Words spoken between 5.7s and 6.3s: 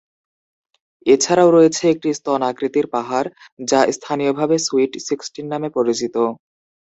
পরিচিত।